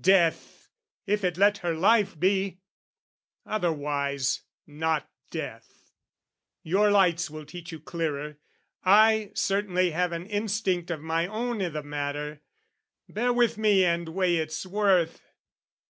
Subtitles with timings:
[0.00, 0.70] Death,
[1.06, 2.58] if it let her life be:
[3.44, 5.90] otherwise Not death,
[6.62, 8.38] your lights will teach you clearer!
[8.82, 12.40] I Certainly have an instinct of my own I' the matter:
[13.10, 15.20] bear with me and weigh its worth!